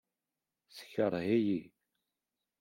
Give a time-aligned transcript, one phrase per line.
[0.75, 1.59] Tekṛeh-iyi.